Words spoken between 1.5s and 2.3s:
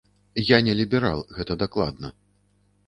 дакладна.